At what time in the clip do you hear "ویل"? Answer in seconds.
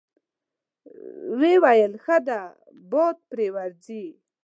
1.63-1.93